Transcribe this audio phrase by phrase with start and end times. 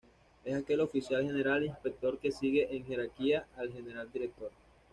[0.43, 4.49] Es aquel Oficial General Inspector que sigue en jerarquía al General Director.